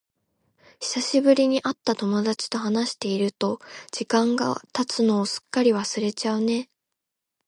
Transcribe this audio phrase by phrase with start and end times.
[0.79, 3.59] 久しぶりに会った友達と話していると、
[3.91, 6.71] 時間が経つのをすっかり忘れちゃうね。